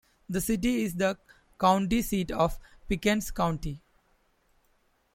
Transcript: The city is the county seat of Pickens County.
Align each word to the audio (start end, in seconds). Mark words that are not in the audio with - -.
The 0.27 0.41
city 0.41 0.81
is 0.81 0.95
the 0.95 1.15
county 1.59 2.01
seat 2.01 2.31
of 2.31 2.57
Pickens 2.87 3.29
County. 3.29 3.83